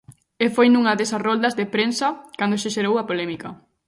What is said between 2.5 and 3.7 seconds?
se xerou a polémica.